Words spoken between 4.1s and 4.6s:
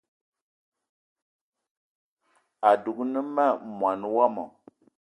wama